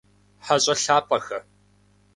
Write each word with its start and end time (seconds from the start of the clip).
Хьэщӏэ 0.45 0.75
лъапӏэхэ! 0.81 1.39